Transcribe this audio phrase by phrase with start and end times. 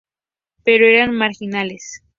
[0.63, 2.01] Pero eran marginales.